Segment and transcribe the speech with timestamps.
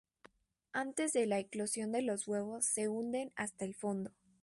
[0.73, 4.09] Antes de la eclosión de los huevos se hunden hasta el fondo.